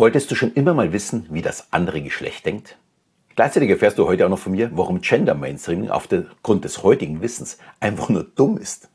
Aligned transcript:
Wolltest 0.00 0.30
du 0.30 0.34
schon 0.34 0.54
immer 0.54 0.72
mal 0.72 0.94
wissen, 0.94 1.26
wie 1.28 1.42
das 1.42 1.74
andere 1.74 2.00
Geschlecht 2.00 2.46
denkt? 2.46 2.78
Gleichzeitig 3.36 3.68
erfährst 3.68 3.98
du 3.98 4.06
heute 4.06 4.24
auch 4.24 4.30
noch 4.30 4.38
von 4.38 4.52
mir, 4.52 4.70
warum 4.72 5.02
Gender 5.02 5.34
Mainstreaming 5.34 5.90
aufgrund 5.90 6.64
des 6.64 6.82
heutigen 6.82 7.20
Wissens 7.20 7.58
einfach 7.80 8.08
nur 8.08 8.24
dumm 8.24 8.56
ist. 8.56 8.88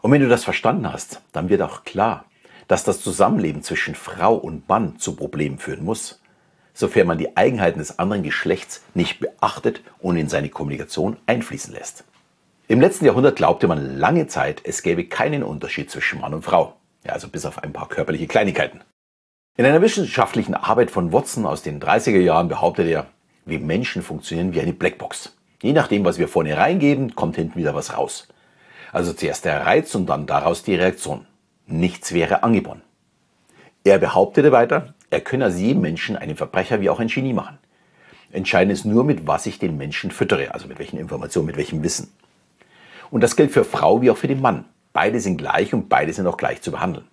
Und 0.00 0.10
wenn 0.10 0.20
du 0.20 0.28
das 0.28 0.42
verstanden 0.42 0.92
hast, 0.92 1.20
dann 1.30 1.48
wird 1.48 1.62
auch 1.62 1.84
klar, 1.84 2.24
dass 2.66 2.82
das 2.82 3.00
Zusammenleben 3.00 3.62
zwischen 3.62 3.94
Frau 3.94 4.34
und 4.34 4.68
Mann 4.68 4.98
zu 4.98 5.14
Problemen 5.14 5.58
führen 5.58 5.84
muss, 5.84 6.20
sofern 6.74 7.06
man 7.06 7.18
die 7.18 7.36
Eigenheiten 7.36 7.78
des 7.78 8.00
anderen 8.00 8.24
Geschlechts 8.24 8.82
nicht 8.94 9.20
beachtet 9.20 9.80
und 10.00 10.16
in 10.16 10.28
seine 10.28 10.48
Kommunikation 10.48 11.18
einfließen 11.26 11.72
lässt. 11.72 12.02
Im 12.66 12.80
letzten 12.80 13.04
Jahrhundert 13.04 13.36
glaubte 13.36 13.68
man 13.68 13.96
lange 13.96 14.26
Zeit, 14.26 14.60
es 14.64 14.82
gäbe 14.82 15.04
keinen 15.04 15.44
Unterschied 15.44 15.88
zwischen 15.88 16.20
Mann 16.20 16.34
und 16.34 16.42
Frau. 16.42 16.74
Ja, 17.04 17.12
also 17.12 17.28
bis 17.28 17.46
auf 17.46 17.62
ein 17.62 17.72
paar 17.72 17.88
körperliche 17.88 18.26
Kleinigkeiten. 18.26 18.80
In 19.54 19.66
einer 19.66 19.82
wissenschaftlichen 19.82 20.54
Arbeit 20.54 20.90
von 20.90 21.12
Watson 21.12 21.44
aus 21.44 21.60
den 21.60 21.78
30er 21.78 22.18
Jahren 22.18 22.48
behauptet 22.48 22.88
er, 22.88 23.08
wir 23.44 23.60
Menschen 23.60 24.00
funktionieren 24.00 24.54
wie 24.54 24.62
eine 24.62 24.72
Blackbox. 24.72 25.36
Je 25.60 25.74
nachdem, 25.74 26.06
was 26.06 26.18
wir 26.18 26.26
vorne 26.26 26.56
reingeben, 26.56 27.14
kommt 27.14 27.36
hinten 27.36 27.58
wieder 27.58 27.74
was 27.74 27.94
raus. 27.94 28.28
Also 28.92 29.12
zuerst 29.12 29.44
der 29.44 29.66
Reiz 29.66 29.94
und 29.94 30.06
dann 30.06 30.24
daraus 30.24 30.62
die 30.62 30.74
Reaktion. 30.74 31.26
Nichts 31.66 32.14
wäre 32.14 32.42
angeboren. 32.42 32.80
Er 33.84 33.98
behauptete 33.98 34.52
weiter, 34.52 34.94
er 35.10 35.20
könne 35.20 35.48
aus 35.48 35.58
jedem 35.58 35.82
Menschen 35.82 36.16
einen 36.16 36.36
Verbrecher 36.36 36.80
wie 36.80 36.88
auch 36.88 37.00
ein 37.00 37.08
Genie 37.08 37.34
machen. 37.34 37.58
Entscheidend 38.30 38.72
ist 38.72 38.86
nur, 38.86 39.04
mit 39.04 39.26
was 39.26 39.44
ich 39.44 39.58
den 39.58 39.76
Menschen 39.76 40.12
füttere, 40.12 40.54
also 40.54 40.66
mit 40.66 40.78
welchen 40.78 40.98
Informationen, 40.98 41.44
mit 41.44 41.58
welchem 41.58 41.82
Wissen. 41.82 42.10
Und 43.10 43.20
das 43.20 43.36
gilt 43.36 43.50
für 43.50 43.64
Frau 43.64 44.00
wie 44.00 44.10
auch 44.10 44.16
für 44.16 44.28
den 44.28 44.40
Mann. 44.40 44.64
Beide 44.94 45.20
sind 45.20 45.36
gleich 45.36 45.74
und 45.74 45.90
beide 45.90 46.14
sind 46.14 46.26
auch 46.26 46.38
gleich 46.38 46.62
zu 46.62 46.70
behandeln. 46.70 47.06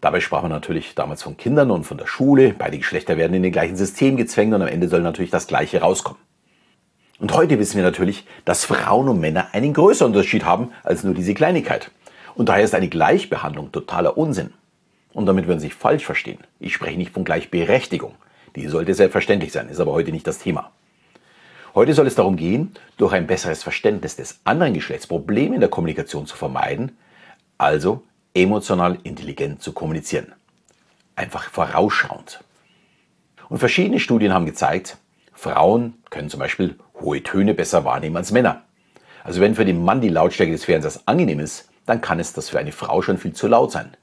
Dabei 0.00 0.20
sprach 0.20 0.42
man 0.42 0.50
natürlich 0.50 0.94
damals 0.94 1.22
von 1.22 1.36
Kindern 1.36 1.70
und 1.70 1.84
von 1.84 1.98
der 1.98 2.06
Schule. 2.06 2.54
Beide 2.56 2.78
Geschlechter 2.78 3.16
werden 3.16 3.34
in 3.34 3.42
den 3.42 3.52
gleichen 3.52 3.76
System 3.76 4.16
gezwängt 4.16 4.54
und 4.54 4.62
am 4.62 4.68
Ende 4.68 4.88
soll 4.88 5.00
natürlich 5.02 5.30
das 5.30 5.46
Gleiche 5.46 5.80
rauskommen. 5.80 6.20
Und 7.18 7.32
heute 7.32 7.58
wissen 7.58 7.76
wir 7.76 7.82
natürlich, 7.82 8.26
dass 8.44 8.66
Frauen 8.66 9.08
und 9.08 9.20
Männer 9.20 9.48
einen 9.52 9.72
größeren 9.72 10.12
Unterschied 10.12 10.44
haben 10.44 10.72
als 10.82 11.02
nur 11.02 11.14
diese 11.14 11.32
Kleinigkeit. 11.32 11.90
Und 12.34 12.50
daher 12.50 12.64
ist 12.64 12.74
eine 12.74 12.88
Gleichbehandlung 12.88 13.72
totaler 13.72 14.18
Unsinn. 14.18 14.52
Und 15.14 15.24
damit 15.24 15.46
würden 15.46 15.60
Sie 15.60 15.68
sich 15.68 15.74
falsch 15.74 16.04
verstehen. 16.04 16.40
Ich 16.60 16.74
spreche 16.74 16.98
nicht 16.98 17.12
von 17.12 17.24
Gleichberechtigung. 17.24 18.14
Die 18.54 18.68
sollte 18.68 18.92
selbstverständlich 18.92 19.50
sein, 19.50 19.70
ist 19.70 19.80
aber 19.80 19.92
heute 19.92 20.12
nicht 20.12 20.26
das 20.26 20.38
Thema. 20.38 20.72
Heute 21.74 21.94
soll 21.94 22.06
es 22.06 22.14
darum 22.14 22.36
gehen, 22.36 22.72
durch 22.98 23.14
ein 23.14 23.26
besseres 23.26 23.62
Verständnis 23.62 24.16
des 24.16 24.40
anderen 24.44 24.74
Geschlechts 24.74 25.06
Probleme 25.06 25.54
in 25.54 25.60
der 25.60 25.70
Kommunikation 25.70 26.26
zu 26.26 26.36
vermeiden, 26.36 26.96
also 27.58 28.02
emotional 28.36 28.98
intelligent 29.02 29.62
zu 29.62 29.72
kommunizieren. 29.72 30.32
Einfach 31.16 31.50
vorausschauend. 31.50 32.44
Und 33.48 33.58
verschiedene 33.58 33.98
Studien 33.98 34.34
haben 34.34 34.44
gezeigt, 34.44 34.98
Frauen 35.32 35.94
können 36.10 36.28
zum 36.28 36.40
Beispiel 36.40 36.76
hohe 37.00 37.22
Töne 37.22 37.54
besser 37.54 37.84
wahrnehmen 37.84 38.16
als 38.16 38.32
Männer. 38.32 38.62
Also 39.24 39.40
wenn 39.40 39.54
für 39.54 39.64
den 39.64 39.82
Mann 39.82 40.02
die 40.02 40.10
Lautstärke 40.10 40.52
des 40.52 40.66
Fernsehers 40.66 41.08
angenehm 41.08 41.40
ist, 41.40 41.70
dann 41.86 42.02
kann 42.02 42.20
es 42.20 42.34
das 42.34 42.50
für 42.50 42.58
eine 42.58 42.72
Frau 42.72 43.00
schon 43.00 43.16
viel 43.16 43.32
zu 43.32 43.48
laut 43.48 43.72
sein. 43.72 43.96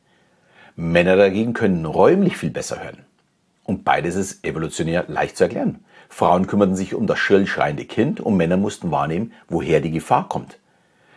Männer 0.76 1.16
dagegen 1.16 1.54
können 1.54 1.86
räumlich 1.86 2.36
viel 2.36 2.50
besser 2.50 2.84
hören. 2.84 3.06
Und 3.64 3.84
beides 3.84 4.16
ist 4.16 4.44
evolutionär 4.44 5.06
leicht 5.08 5.38
zu 5.38 5.44
erklären. 5.44 5.86
Frauen 6.10 6.48
kümmerten 6.48 6.76
sich 6.76 6.96
um 6.96 7.06
das 7.06 7.20
schrill 7.20 7.46
Kind 7.46 8.20
und 8.20 8.36
Männer 8.36 8.58
mussten 8.58 8.90
wahrnehmen, 8.90 9.32
woher 9.48 9.80
die 9.80 9.92
Gefahr 9.92 10.28
kommt. 10.28 10.58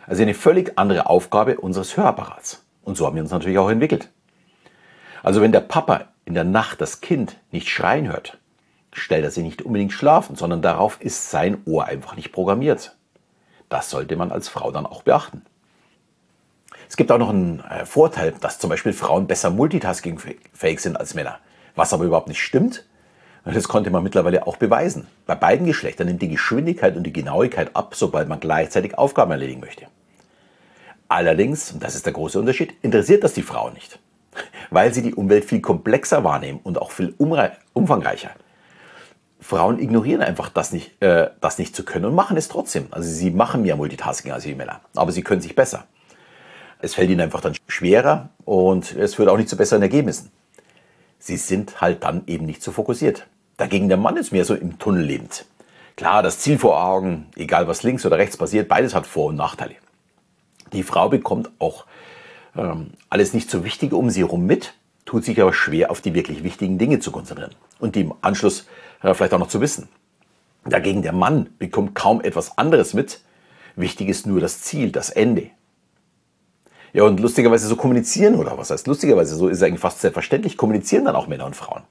Also 0.06 0.22
eine 0.22 0.34
völlig 0.34 0.78
andere 0.78 1.06
Aufgabe 1.06 1.58
unseres 1.58 1.96
Hörapparats. 1.96 2.65
Und 2.86 2.96
so 2.96 3.04
haben 3.04 3.16
wir 3.16 3.22
uns 3.22 3.32
natürlich 3.32 3.58
auch 3.58 3.68
entwickelt. 3.68 4.10
Also 5.24 5.42
wenn 5.42 5.50
der 5.50 5.60
Papa 5.60 6.04
in 6.24 6.34
der 6.34 6.44
Nacht 6.44 6.80
das 6.80 7.00
Kind 7.00 7.36
nicht 7.50 7.68
schreien 7.68 8.06
hört, 8.06 8.38
stellt 8.92 9.24
er 9.24 9.32
sie 9.32 9.42
nicht 9.42 9.62
unbedingt 9.62 9.92
schlafen, 9.92 10.36
sondern 10.36 10.62
darauf 10.62 11.00
ist 11.00 11.32
sein 11.32 11.58
Ohr 11.66 11.86
einfach 11.86 12.14
nicht 12.14 12.30
programmiert. 12.30 12.96
Das 13.68 13.90
sollte 13.90 14.14
man 14.14 14.30
als 14.30 14.48
Frau 14.48 14.70
dann 14.70 14.86
auch 14.86 15.02
beachten. 15.02 15.42
Es 16.88 16.96
gibt 16.96 17.10
auch 17.10 17.18
noch 17.18 17.30
einen 17.30 17.58
äh, 17.58 17.84
Vorteil, 17.84 18.32
dass 18.40 18.60
zum 18.60 18.70
Beispiel 18.70 18.92
Frauen 18.92 19.26
besser 19.26 19.50
multitaskingfähig 19.50 20.80
sind 20.80 20.96
als 20.96 21.14
Männer. 21.14 21.40
Was 21.74 21.92
aber 21.92 22.04
überhaupt 22.04 22.28
nicht 22.28 22.40
stimmt. 22.40 22.86
Das 23.44 23.66
konnte 23.66 23.90
man 23.90 24.04
mittlerweile 24.04 24.46
auch 24.46 24.56
beweisen. 24.56 25.08
Bei 25.26 25.34
beiden 25.34 25.66
Geschlechtern 25.66 26.06
nimmt 26.06 26.22
die 26.22 26.28
Geschwindigkeit 26.28 26.96
und 26.96 27.02
die 27.02 27.12
Genauigkeit 27.12 27.74
ab, 27.74 27.96
sobald 27.96 28.28
man 28.28 28.38
gleichzeitig 28.38 28.96
Aufgaben 28.96 29.32
erledigen 29.32 29.60
möchte. 29.60 29.88
Allerdings, 31.08 31.72
und 31.72 31.82
das 31.82 31.94
ist 31.94 32.06
der 32.06 32.12
große 32.12 32.38
Unterschied, 32.38 32.74
interessiert 32.82 33.22
das 33.22 33.34
die 33.34 33.42
Frau 33.42 33.70
nicht, 33.70 33.98
weil 34.70 34.92
sie 34.92 35.02
die 35.02 35.14
Umwelt 35.14 35.44
viel 35.44 35.60
komplexer 35.60 36.24
wahrnehmen 36.24 36.60
und 36.62 36.78
auch 36.78 36.90
viel 36.90 37.14
umfangreicher. 37.18 38.30
Frauen 39.40 39.78
ignorieren 39.78 40.22
einfach 40.22 40.48
das 40.48 40.72
nicht, 40.72 41.00
äh, 41.00 41.30
das 41.40 41.58
nicht 41.58 41.76
zu 41.76 41.84
können 41.84 42.06
und 42.06 42.14
machen 42.14 42.36
es 42.36 42.48
trotzdem. 42.48 42.88
Also 42.90 43.08
sie 43.08 43.30
machen 43.30 43.62
mehr 43.62 43.76
Multitasking 43.76 44.32
als 44.32 44.44
die 44.44 44.54
Männer, 44.54 44.80
aber 44.96 45.12
sie 45.12 45.22
können 45.22 45.40
sich 45.40 45.54
besser. 45.54 45.84
Es 46.80 46.94
fällt 46.94 47.10
ihnen 47.10 47.20
einfach 47.20 47.40
dann 47.40 47.54
schwerer 47.68 48.30
und 48.44 48.94
es 48.96 49.14
führt 49.14 49.28
auch 49.28 49.36
nicht 49.36 49.48
zu 49.48 49.56
besseren 49.56 49.82
Ergebnissen. 49.82 50.30
Sie 51.18 51.36
sind 51.36 51.80
halt 51.80 52.02
dann 52.02 52.22
eben 52.26 52.44
nicht 52.44 52.62
so 52.62 52.72
fokussiert. 52.72 53.26
Dagegen 53.56 53.88
der 53.88 53.96
Mann 53.96 54.16
ist 54.16 54.32
mehr 54.32 54.44
so 54.44 54.54
im 54.54 54.78
Tunnel 54.78 55.02
lebend. 55.04 55.46
Klar, 55.96 56.22
das 56.22 56.40
Ziel 56.40 56.58
vor 56.58 56.82
Augen, 56.82 57.26
egal 57.36 57.68
was 57.68 57.82
links 57.82 58.04
oder 58.04 58.18
rechts 58.18 58.36
passiert, 58.36 58.68
beides 58.68 58.94
hat 58.94 59.06
Vor- 59.06 59.26
und 59.26 59.36
Nachteile. 59.36 59.76
Die 60.76 60.82
Frau 60.82 61.08
bekommt 61.08 61.50
auch 61.58 61.86
ähm, 62.54 62.90
alles 63.08 63.32
nicht 63.32 63.50
so 63.50 63.64
Wichtige 63.64 63.96
um 63.96 64.10
sie 64.10 64.20
herum 64.20 64.44
mit, 64.44 64.74
tut 65.06 65.24
sich 65.24 65.40
aber 65.40 65.54
schwer, 65.54 65.90
auf 65.90 66.02
die 66.02 66.12
wirklich 66.12 66.44
wichtigen 66.44 66.76
Dinge 66.76 67.00
zu 67.00 67.10
konzentrieren 67.10 67.54
und 67.78 67.96
die 67.96 68.02
im 68.02 68.12
Anschluss 68.20 68.66
äh, 69.02 69.14
vielleicht 69.14 69.32
auch 69.32 69.38
noch 69.38 69.48
zu 69.48 69.62
wissen. 69.62 69.88
Dagegen 70.66 71.00
der 71.00 71.14
Mann 71.14 71.48
bekommt 71.58 71.94
kaum 71.94 72.20
etwas 72.20 72.58
anderes 72.58 72.92
mit. 72.92 73.20
Wichtig 73.74 74.10
ist 74.10 74.26
nur 74.26 74.38
das 74.38 74.60
Ziel, 74.60 74.92
das 74.92 75.08
Ende. 75.08 75.50
Ja, 76.92 77.04
und 77.04 77.20
lustigerweise 77.20 77.68
so 77.68 77.76
kommunizieren, 77.76 78.34
oder 78.34 78.58
was 78.58 78.68
heißt 78.68 78.86
lustigerweise, 78.86 79.34
so 79.34 79.48
ist 79.48 79.62
eigentlich 79.62 79.80
fast 79.80 80.02
selbstverständlich, 80.02 80.58
kommunizieren 80.58 81.06
dann 81.06 81.16
auch 81.16 81.26
Männer 81.26 81.46
und 81.46 81.56
Frauen. 81.56 81.84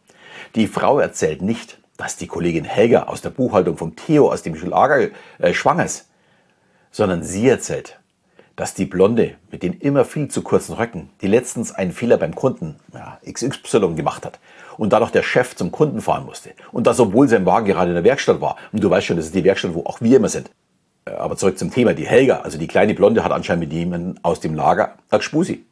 Die 0.53 0.67
Frau 0.67 0.99
erzählt 0.99 1.41
nicht, 1.41 1.79
dass 1.97 2.17
die 2.17 2.27
Kollegin 2.27 2.65
Helga 2.65 3.03
aus 3.03 3.21
der 3.21 3.31
Buchhaltung 3.31 3.77
vom 3.77 3.95
Theo 3.95 4.31
aus 4.31 4.43
dem 4.43 4.53
Lager 4.53 5.09
äh, 5.39 5.53
schwanger 5.55 5.85
ist, 5.85 6.07
sondern 6.91 7.23
sie 7.23 7.47
erzählt, 7.47 7.99
dass 8.55 8.73
die 8.73 8.85
Blonde 8.85 9.35
mit 9.51 9.63
den 9.63 9.73
immer 9.73 10.05
viel 10.05 10.29
zu 10.29 10.41
kurzen 10.41 10.73
Röcken, 10.73 11.09
die 11.21 11.27
letztens 11.27 11.73
einen 11.73 11.91
Fehler 11.91 12.17
beim 12.17 12.33
Kunden 12.33 12.77
ja, 12.93 13.19
XY 13.29 13.95
gemacht 13.95 14.25
hat 14.25 14.39
und 14.77 14.93
dadurch 14.93 15.11
der 15.11 15.23
Chef 15.23 15.55
zum 15.55 15.71
Kunden 15.71 16.01
fahren 16.01 16.25
musste. 16.25 16.51
Und 16.71 16.87
das, 16.87 16.99
obwohl 16.99 17.27
sein 17.27 17.45
Wagen 17.45 17.65
gerade 17.65 17.89
in 17.89 17.95
der 17.95 18.03
Werkstatt 18.03 18.39
war. 18.39 18.55
Und 18.71 18.83
du 18.83 18.89
weißt 18.89 19.07
schon, 19.07 19.17
das 19.17 19.27
ist 19.27 19.35
die 19.35 19.43
Werkstatt, 19.43 19.73
wo 19.73 19.83
auch 19.85 19.99
wir 20.01 20.17
immer 20.17 20.29
sind. 20.29 20.51
Äh, 21.05 21.11
aber 21.11 21.35
zurück 21.35 21.57
zum 21.57 21.71
Thema. 21.71 21.93
Die 21.93 22.07
Helga, 22.07 22.39
also 22.39 22.57
die 22.57 22.67
kleine 22.67 22.93
Blonde, 22.93 23.23
hat 23.23 23.31
anscheinend 23.31 23.65
mit 23.65 23.73
jemandem 23.73 24.17
aus 24.23 24.39
dem 24.39 24.55
Lager 24.55 24.95
Spusi. 25.19 25.65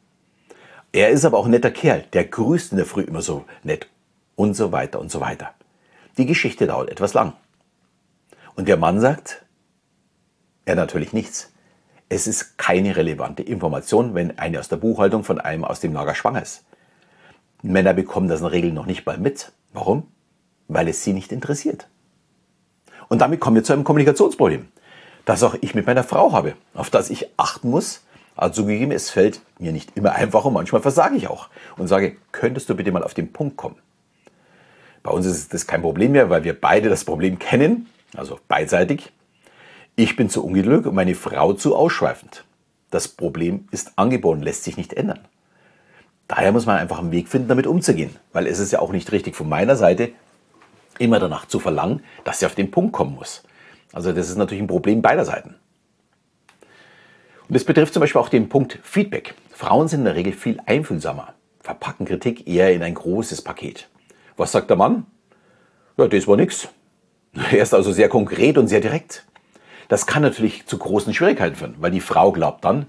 Er 0.92 1.10
ist 1.10 1.24
aber 1.24 1.38
auch 1.38 1.46
ein 1.46 1.50
netter 1.50 1.70
Kerl. 1.70 2.04
Der 2.12 2.24
grüßt 2.24 2.72
in 2.72 2.76
der 2.76 2.86
Früh 2.86 3.02
immer 3.02 3.22
so 3.22 3.44
nett. 3.62 3.88
Und 4.36 4.54
so 4.54 4.72
weiter 4.72 5.00
und 5.00 5.10
so 5.10 5.20
weiter. 5.20 5.50
Die 6.18 6.26
Geschichte 6.26 6.66
dauert 6.66 6.90
etwas 6.90 7.14
lang. 7.14 7.32
Und 8.56 8.68
der 8.68 8.76
Mann 8.76 9.00
sagt, 9.00 9.44
er 10.64 10.76
natürlich 10.76 11.12
nichts. 11.12 11.52
Es 12.14 12.28
ist 12.28 12.58
keine 12.58 12.94
relevante 12.94 13.42
Information, 13.42 14.14
wenn 14.14 14.38
eine 14.38 14.60
aus 14.60 14.68
der 14.68 14.76
Buchhaltung 14.76 15.24
von 15.24 15.40
einem 15.40 15.64
aus 15.64 15.80
dem 15.80 15.92
Lager 15.92 16.14
schwanger 16.14 16.42
ist. 16.42 16.64
Männer 17.62 17.92
bekommen 17.92 18.28
das 18.28 18.38
in 18.38 18.44
der 18.44 18.52
Regel 18.52 18.72
noch 18.72 18.86
nicht 18.86 19.04
mal 19.04 19.18
mit. 19.18 19.50
Warum? 19.72 20.06
Weil 20.68 20.86
es 20.86 21.02
sie 21.02 21.12
nicht 21.12 21.32
interessiert. 21.32 21.88
Und 23.08 23.20
damit 23.20 23.40
kommen 23.40 23.56
wir 23.56 23.64
zu 23.64 23.72
einem 23.72 23.82
Kommunikationsproblem 23.82 24.68
das 25.24 25.42
auch 25.42 25.56
ich 25.60 25.74
mit 25.74 25.86
meiner 25.86 26.04
Frau 26.04 26.32
habe, 26.32 26.54
auf 26.74 26.90
das 26.90 27.10
ich 27.10 27.28
achten 27.36 27.70
muss. 27.70 28.02
Also 28.36 28.62
zugegeben, 28.62 28.92
es 28.92 29.10
fällt 29.10 29.40
mir 29.58 29.72
nicht 29.72 29.96
immer 29.96 30.12
einfach 30.12 30.44
und 30.44 30.52
manchmal 30.52 30.82
versage 30.82 31.16
ich 31.16 31.28
auch 31.28 31.48
und 31.76 31.86
sage, 31.86 32.16
könntest 32.32 32.68
du 32.68 32.74
bitte 32.74 32.92
mal 32.92 33.04
auf 33.04 33.14
den 33.14 33.32
Punkt 33.32 33.56
kommen? 33.56 33.76
Bei 35.02 35.10
uns 35.10 35.24
ist 35.26 35.54
das 35.54 35.66
kein 35.66 35.82
Problem 35.82 36.12
mehr, 36.12 36.30
weil 36.30 36.44
wir 36.44 36.58
beide 36.58 36.88
das 36.88 37.04
Problem 37.04 37.38
kennen, 37.38 37.88
also 38.16 38.38
beidseitig. 38.48 39.12
Ich 39.96 40.16
bin 40.16 40.28
zu 40.28 40.44
ungeduldig 40.44 40.86
und 40.86 40.96
meine 40.96 41.14
Frau 41.14 41.52
zu 41.52 41.76
ausschweifend. 41.76 42.44
Das 42.90 43.06
Problem 43.06 43.68
ist 43.70 43.92
angeboren, 43.96 44.42
lässt 44.42 44.64
sich 44.64 44.76
nicht 44.76 44.92
ändern. 44.92 45.20
Daher 46.26 46.50
muss 46.50 46.66
man 46.66 46.78
einfach 46.78 46.98
einen 46.98 47.12
Weg 47.12 47.28
finden, 47.28 47.46
damit 47.46 47.68
umzugehen, 47.68 48.16
weil 48.32 48.48
es 48.48 48.58
ist 48.58 48.72
ja 48.72 48.80
auch 48.80 48.90
nicht 48.90 49.12
richtig 49.12 49.36
von 49.36 49.48
meiner 49.48 49.76
Seite, 49.76 50.10
immer 50.98 51.20
danach 51.20 51.46
zu 51.46 51.60
verlangen, 51.60 52.02
dass 52.24 52.40
sie 52.40 52.46
auf 52.46 52.56
den 52.56 52.72
Punkt 52.72 52.92
kommen 52.92 53.14
muss. 53.14 53.44
Also 53.92 54.12
das 54.12 54.28
ist 54.28 54.36
natürlich 54.36 54.62
ein 54.62 54.68
Problem 54.68 55.00
beider 55.00 55.24
Seiten. 55.24 55.54
Und 57.48 57.54
es 57.54 57.64
betrifft 57.64 57.94
zum 57.94 58.00
Beispiel 58.00 58.20
auch 58.20 58.28
den 58.28 58.48
Punkt 58.48 58.80
Feedback. 58.82 59.34
Frauen 59.52 59.86
sind 59.86 60.00
in 60.00 60.06
der 60.06 60.16
Regel 60.16 60.32
viel 60.32 60.58
einfühlsamer, 60.66 61.34
verpacken 61.60 62.04
Kritik 62.04 62.48
eher 62.48 62.72
in 62.72 62.82
ein 62.82 62.94
großes 62.94 63.42
Paket. 63.42 63.88
Was 64.36 64.50
sagt 64.50 64.70
der 64.70 64.76
Mann? 64.76 65.06
Ja, 65.96 66.08
das 66.08 66.26
war 66.26 66.36
nix. 66.36 66.68
Er 67.52 67.62
ist 67.62 67.74
also 67.74 67.92
sehr 67.92 68.08
konkret 68.08 68.58
und 68.58 68.66
sehr 68.68 68.80
direkt. 68.80 69.24
Das 69.88 70.06
kann 70.06 70.22
natürlich 70.22 70.66
zu 70.66 70.78
großen 70.78 71.12
Schwierigkeiten 71.14 71.56
führen, 71.56 71.74
weil 71.78 71.90
die 71.90 72.00
Frau 72.00 72.32
glaubt 72.32 72.64
dann, 72.64 72.86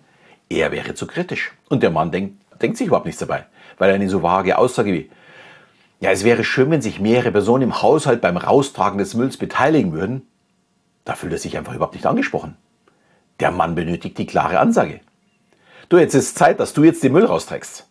er 0.50 0.71
wäre 0.71 0.94
zu 0.94 1.07
kritisch. 1.07 1.51
Und 1.69 1.83
der 1.83 1.92
Mann 1.92 2.12
denkt, 2.12 2.38
denkt 2.62 2.77
sich 2.77 2.88
überhaupt 2.88 3.06
nichts 3.06 3.19
dabei, 3.19 3.45
weil 3.77 3.92
eine 3.92 4.09
so 4.09 4.24
vage 4.24 4.57
Aussage 4.57 4.94
wie, 4.94 5.09
Ja, 6.00 6.12
es 6.12 6.24
wäre 6.24 6.44
schön, 6.44 6.71
wenn 6.71 6.81
sich 6.81 7.00
mehrere 7.00 7.31
Personen 7.31 7.63
im 7.63 7.81
Haushalt 7.81 8.21
beim 8.21 8.38
Raustragen 8.38 8.97
des 8.97 9.13
Mülls 9.13 9.38
beteiligen 9.38 9.94
würden. 9.94 10.27
Da 11.03 11.15
fühlt 11.15 11.33
er 11.33 11.39
sich 11.39 11.57
einfach 11.57 11.74
überhaupt 11.74 11.95
nicht 11.95 12.06
angesprochen. 12.06 12.57
Der 13.39 13.51
Mann 13.51 13.75
benötigt 13.75 14.18
die 14.18 14.25
klare 14.25 14.59
Ansage. 14.59 15.01
Du, 15.89 15.98
jetzt 15.98 16.15
ist 16.15 16.38
Zeit, 16.38 16.59
dass 16.59 16.74
du 16.74 16.83
jetzt 16.83 17.03
den 17.03 17.12
Müll 17.13 17.25
rausträgst. 17.25 17.88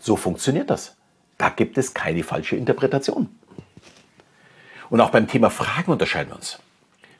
So 0.00 0.16
funktioniert 0.16 0.70
das. 0.70 0.96
Da 1.38 1.48
gibt 1.48 1.78
es 1.78 1.94
keine 1.94 2.22
falsche 2.22 2.56
Interpretation. 2.56 3.28
Und 4.90 5.00
auch 5.00 5.10
beim 5.10 5.26
Thema 5.26 5.50
Fragen 5.50 5.90
unterscheiden 5.92 6.30
wir 6.30 6.36
uns. 6.36 6.58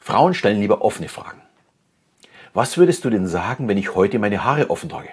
Frauen 0.05 0.35
stellen 0.35 0.59
lieber 0.59 0.83
offene 0.83 1.09
Fragen. 1.09 1.41
Was 2.53 2.77
würdest 2.77 3.03
du 3.03 3.09
denn 3.09 3.25
sagen, 3.25 3.67
wenn 3.67 3.79
ich 3.79 3.95
heute 3.95 4.19
meine 4.19 4.43
Haare 4.43 4.69
offen 4.69 4.87
trage? 4.87 5.09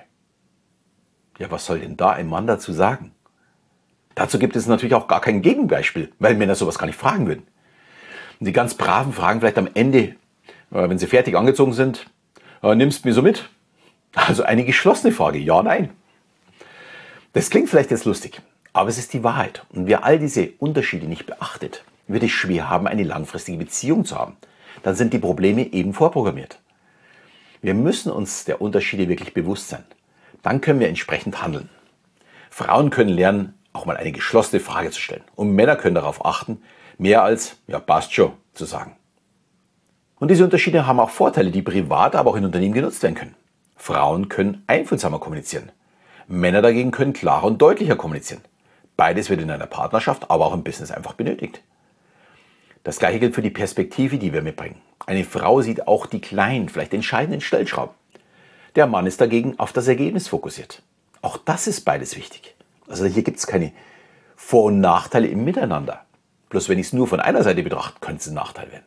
Ja, 1.38 1.50
was 1.50 1.64
soll 1.64 1.80
denn 1.80 1.96
da 1.96 2.10
ein 2.10 2.28
Mann 2.28 2.46
dazu 2.46 2.74
sagen? 2.74 3.14
Dazu 4.14 4.38
gibt 4.38 4.54
es 4.54 4.66
natürlich 4.66 4.94
auch 4.94 5.08
gar 5.08 5.22
kein 5.22 5.40
Gegenbeispiel, 5.40 6.12
weil 6.18 6.34
Männer 6.34 6.56
sowas 6.56 6.78
gar 6.78 6.84
nicht 6.84 6.98
fragen 6.98 7.26
würden. 7.26 7.46
Und 8.38 8.44
die 8.44 8.52
ganz 8.52 8.74
braven 8.74 9.14
fragen 9.14 9.40
vielleicht 9.40 9.56
am 9.56 9.70
Ende, 9.72 9.98
äh, 9.98 10.14
wenn 10.70 10.98
sie 10.98 11.06
fertig 11.06 11.36
angezogen 11.36 11.72
sind, 11.72 12.04
äh, 12.62 12.74
nimmst 12.74 13.02
du 13.02 13.08
mir 13.08 13.14
so 13.14 13.22
mit? 13.22 13.48
Also 14.14 14.42
eine 14.42 14.66
geschlossene 14.66 15.14
Frage, 15.14 15.38
ja, 15.38 15.62
nein. 15.62 15.88
Das 17.32 17.48
klingt 17.48 17.70
vielleicht 17.70 17.92
jetzt 17.92 18.04
lustig, 18.04 18.42
aber 18.74 18.90
es 18.90 18.98
ist 18.98 19.14
die 19.14 19.24
Wahrheit. 19.24 19.64
Und 19.70 19.86
wer 19.86 20.04
all 20.04 20.18
diese 20.18 20.50
Unterschiede 20.58 21.06
nicht 21.06 21.24
beachtet, 21.24 21.82
wird 22.08 22.24
es 22.24 22.30
schwer 22.30 22.68
haben, 22.68 22.86
eine 22.86 23.04
langfristige 23.04 23.56
Beziehung 23.56 24.04
zu 24.04 24.18
haben. 24.18 24.36
Dann 24.82 24.94
sind 24.94 25.12
die 25.12 25.19
Probleme 25.19 25.72
eben 25.72 25.94
vorprogrammiert. 25.94 26.58
Wir 27.60 27.74
müssen 27.74 28.10
uns 28.10 28.44
der 28.44 28.60
Unterschiede 28.60 29.08
wirklich 29.08 29.34
bewusst 29.34 29.69
sein. 29.69 29.84
Dann 30.42 30.60
können 30.60 30.80
wir 30.80 30.88
entsprechend 30.88 31.42
handeln. 31.42 31.69
Frauen 32.50 32.90
können 32.90 33.10
lernen, 33.10 33.54
auch 33.72 33.86
mal 33.86 33.96
eine 33.96 34.12
geschlossene 34.12 34.60
Frage 34.60 34.90
zu 34.90 35.00
stellen. 35.00 35.24
Und 35.36 35.52
Männer 35.52 35.76
können 35.76 35.94
darauf 35.94 36.24
achten, 36.24 36.60
mehr 36.98 37.22
als, 37.22 37.56
ja, 37.66 37.78
passt 37.78 38.12
schon, 38.12 38.32
zu 38.54 38.64
sagen. 38.64 38.96
Und 40.19 40.30
diese 40.30 40.44
Unterschiede 40.44 40.86
haben 40.86 41.00
auch 41.00 41.10
Vorteile, 41.10 41.50
die 41.50 41.62
privat, 41.62 42.14
aber 42.14 42.30
auch 42.30 42.36
in 42.36 42.44
Unternehmen 42.44 42.75
genutzt 42.75 43.02
werden 43.02 43.14
können. 43.14 43.34
Frauen 43.76 44.28
können 44.28 44.62
einfühlsamer 44.66 45.18
kommunizieren. 45.18 45.72
Männer 46.28 46.62
dagegen 46.62 46.92
können 46.92 47.12
klarer 47.12 47.44
und 47.44 47.60
deutlicher 47.60 47.96
kommunizieren. 47.96 48.42
Beides 48.96 49.30
wird 49.30 49.40
in 49.40 49.50
einer 49.50 49.66
Partnerschaft, 49.66 50.30
aber 50.30 50.46
auch 50.46 50.54
im 50.54 50.62
Business 50.62 50.92
einfach 50.92 51.14
benötigt. 51.14 51.62
Das 52.84 52.99
gleiche 52.99 53.20
gilt 53.20 53.34
für 53.34 53.43
die 53.43 53.50
Perspektive, 53.50 54.19
die 54.19 54.32
wir 54.32 54.43
mitbringen. 54.43 54.81
Eine 55.06 55.25
Frau 55.25 55.62
sieht 55.62 55.87
auch 55.87 56.06
die 56.06 56.20
kleinen, 56.20 56.69
vielleicht 56.69 56.94
entscheidenden 56.94 57.40
Stellschrauben. 57.40 57.94
Der 58.75 58.87
Mann 58.87 59.06
ist 59.06 59.20
dagegen 59.20 59.58
auf 59.58 59.73
das 59.73 59.88
Ergebnis 59.88 60.29
fokussiert. 60.29 60.82
Auch 61.20 61.37
das 61.37 61.67
ist 61.67 61.82
beides 61.82 62.17
wichtig. 62.17 62.55
Also 62.88 63.05
hier 63.05 63.23
gibt 63.23 63.38
es 63.38 63.46
keine 63.46 63.73
Vor- 64.34 64.64
und 64.64 64.81
Nachteile 64.81 65.29
im 65.29 65.44
Miteinander. 65.44 66.05
Bloß 66.49 66.69
wenn 66.69 66.79
ich 66.79 66.87
es 66.87 66.93
nur 66.93 67.06
von 67.06 67.20
einer 67.20 67.43
Seite 67.43 67.62
betrachte, 67.62 68.00
könnte 68.00 68.20
es 68.20 68.29
ein 68.29 68.34
Nachteil 68.34 68.70
werden. 68.73 68.85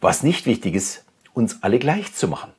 Was 0.00 0.22
nicht 0.22 0.46
wichtig 0.46 0.74
ist, 0.74 1.04
uns 1.32 1.62
alle 1.62 1.78
gleich 1.78 2.14
zu 2.14 2.28
machen. 2.28 2.52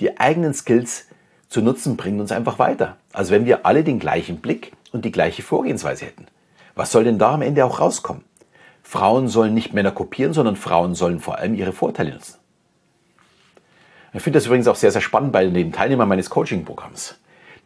Die 0.00 0.18
eigenen 0.18 0.54
Skills 0.54 1.06
zu 1.48 1.62
nutzen 1.62 1.96
bringt 1.96 2.20
uns 2.20 2.32
einfach 2.32 2.58
weiter. 2.58 2.96
Also 3.12 3.32
wenn 3.32 3.46
wir 3.46 3.66
alle 3.66 3.84
den 3.84 3.98
gleichen 3.98 4.40
Blick 4.40 4.72
und 4.92 5.04
die 5.04 5.12
gleiche 5.12 5.42
Vorgehensweise 5.42 6.06
hätten. 6.06 6.26
Was 6.74 6.92
soll 6.92 7.04
denn 7.04 7.18
da 7.18 7.34
am 7.34 7.42
Ende 7.42 7.64
auch 7.64 7.80
rauskommen? 7.80 8.24
Frauen 8.88 9.26
sollen 9.26 9.52
nicht 9.52 9.74
Männer 9.74 9.90
kopieren, 9.90 10.32
sondern 10.32 10.54
Frauen 10.54 10.94
sollen 10.94 11.18
vor 11.18 11.38
allem 11.38 11.56
ihre 11.56 11.72
Vorteile 11.72 12.12
nutzen. 12.12 12.38
Ich 14.14 14.22
finde 14.22 14.36
das 14.36 14.46
übrigens 14.46 14.68
auch 14.68 14.76
sehr, 14.76 14.92
sehr 14.92 15.00
spannend 15.00 15.32
bei 15.32 15.44
den 15.44 15.72
Teilnehmern 15.72 16.08
meines 16.08 16.30
Coaching-Programms. 16.30 17.18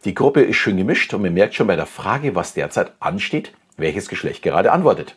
Die 0.03 0.15
Gruppe 0.15 0.41
ist 0.41 0.55
schön 0.55 0.77
gemischt 0.77 1.13
und 1.13 1.21
man 1.21 1.35
merkt 1.35 1.53
schon 1.53 1.67
bei 1.67 1.75
der 1.75 1.85
Frage, 1.85 2.33
was 2.33 2.55
derzeit 2.55 2.93
ansteht, 2.99 3.53
welches 3.77 4.09
Geschlecht 4.09 4.41
gerade 4.41 4.71
antwortet. 4.71 5.15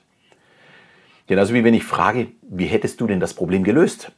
Genauso 1.27 1.55
wie 1.55 1.65
wenn 1.65 1.73
ich 1.73 1.85
frage, 1.85 2.27
wie 2.43 2.67
hättest 2.67 3.01
du 3.01 3.07
denn 3.07 3.19
das 3.19 3.33
Problem 3.33 3.65
gelöst? 3.65 4.13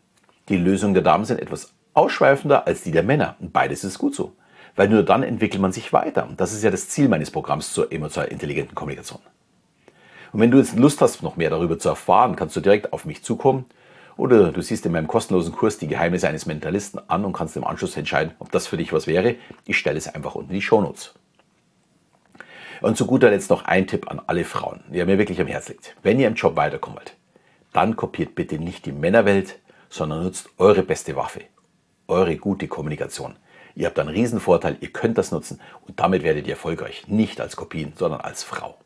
Die 0.49 0.57
Lösungen 0.57 0.95
der 0.95 1.05
Damen 1.05 1.25
sind 1.25 1.41
etwas 1.41 1.73
ausschweifender 1.95 2.67
als 2.67 2.83
die 2.83 2.91
der 2.91 3.05
Männer. 3.05 3.37
Und 3.39 3.53
beides 3.53 3.85
ist 3.85 3.99
gut 3.99 4.17
so. 4.17 4.33
Weil 4.75 4.89
nur 4.89 5.05
dann 5.05 5.23
entwickelt 5.23 5.63
man 5.63 5.71
sich 5.71 5.93
weiter. 5.93 6.29
Und 6.29 6.41
das 6.41 6.53
ist 6.53 6.65
ja 6.65 6.73
das 6.73 6.89
Ziel 6.89 7.09
meines 7.09 7.31
Programms 7.31 7.73
zur 7.73 7.93
emotional 7.93 8.29
intelligenten 8.29 8.75
Kommunikation. 8.75 9.21
Und 10.37 10.43
wenn 10.43 10.51
du 10.51 10.59
jetzt 10.59 10.77
Lust 10.77 11.01
hast, 11.01 11.23
noch 11.23 11.37
mehr 11.37 11.49
darüber 11.49 11.79
zu 11.79 11.89
erfahren, 11.89 12.37
kannst 12.37 12.55
du 12.55 12.61
direkt 12.61 12.93
auf 12.93 13.07
mich 13.07 13.25
zukommen 13.25 13.65
oder 14.19 14.53
du 14.53 14.61
siehst 14.61 14.85
in 14.85 14.93
meinem 14.93 15.07
kostenlosen 15.07 15.55
Kurs 15.55 15.79
die 15.79 15.89
Geheimnisse 15.89 16.29
eines 16.29 16.45
Mentalisten 16.45 17.01
an 17.09 17.25
und 17.25 17.33
kannst 17.33 17.57
im 17.57 17.65
Anschluss 17.65 17.97
entscheiden, 17.97 18.35
ob 18.39 18.53
das 18.53 18.67
für 18.67 18.77
dich 18.77 18.93
was 18.93 19.07
wäre. 19.07 19.37
Ich 19.65 19.79
stelle 19.79 19.97
es 19.97 20.15
einfach 20.15 20.35
unten 20.35 20.51
in 20.51 20.57
die 20.57 20.61
Shownotes. 20.61 21.15
Und 22.83 22.99
zu 22.99 23.07
guter 23.07 23.31
Letzt 23.31 23.49
noch 23.49 23.65
ein 23.65 23.87
Tipp 23.87 24.11
an 24.11 24.21
alle 24.27 24.45
Frauen, 24.45 24.81
der 24.89 25.07
mir 25.07 25.17
wirklich 25.17 25.41
am 25.41 25.47
Herzen 25.47 25.73
liegt. 25.73 25.97
Wenn 26.03 26.21
ihr 26.21 26.29
im 26.29 26.35
Job 26.35 26.55
weiterkommen 26.55 26.99
wollt, 26.99 27.17
dann 27.73 27.97
kopiert 27.97 28.35
bitte 28.35 28.59
nicht 28.59 28.85
die 28.85 28.93
Männerwelt, 28.93 29.59
sondern 29.89 30.23
nutzt 30.23 30.51
eure 30.59 30.83
beste 30.83 31.17
Waffe, 31.17 31.45
eure 32.09 32.37
gute 32.37 32.69
Kommunikation. 32.69 33.37
Ihr 33.75 33.87
habt 33.87 33.99
einen 33.99 34.11
Riesenvorteil, 34.11 34.77
ihr 34.81 34.91
könnt 34.91 35.17
das 35.17 35.33
nutzen 35.33 35.63
und 35.87 35.99
damit 35.99 36.25
werdet 36.25 36.47
ihr 36.47 36.53
erfolgreich, 36.53 37.09
nicht 37.09 37.41
als 37.41 37.57
Kopien, 37.57 37.95
sondern 37.97 38.21
als 38.21 38.43
Frau. 38.43 38.77